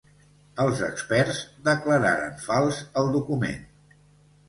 [0.63, 3.65] Els experts declararen fals el document.